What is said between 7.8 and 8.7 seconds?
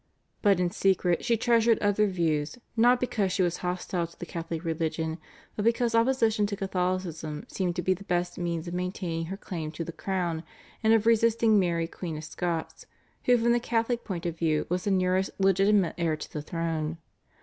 be the best means